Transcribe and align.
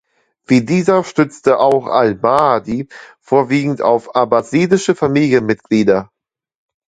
Wie 0.47 0.65
dieser 0.65 1.03
stützte 1.03 1.51
sich 1.51 1.59
auch 1.59 1.85
al-Mahdi 1.85 2.87
vorwiegend 3.19 3.83
auf 3.83 4.15
abbasidische 4.15 4.95
Familienmitglieder. 4.95 6.09